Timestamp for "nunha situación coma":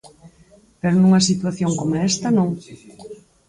0.97-2.07